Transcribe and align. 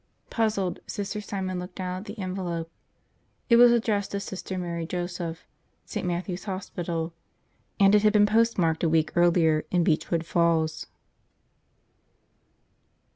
Puzzled, 0.31 0.79
Sister 0.87 1.21
Simon 1.21 1.59
looked 1.59 1.75
down 1.75 1.97
at 1.99 2.05
the 2.05 2.17
envelope. 2.17 2.71
It 3.51 3.57
was 3.57 3.71
addressed 3.71 4.09
to 4.13 4.19
Sister 4.19 4.57
Mary 4.57 4.87
Joseph, 4.87 5.45
St. 5.85 6.07
Matthew's 6.07 6.45
Hospital. 6.45 7.13
And 7.79 7.93
it 7.93 8.01
had 8.01 8.13
been 8.13 8.25
postmarked 8.25 8.83
a 8.83 8.89
week 8.89 9.15
earlier 9.15 9.63
in 9.69 9.83
Beechwood 9.83 10.25
Falls. 10.25 10.87